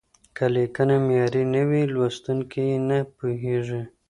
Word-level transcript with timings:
که 0.35 0.45
لیکنه 0.53 0.95
معیاري 1.05 1.43
نه 1.53 1.61
وي، 1.69 1.83
لوستونکي 1.93 2.61
یې 2.69 2.77
نه 2.89 2.99
پوهېږي. 3.15 3.81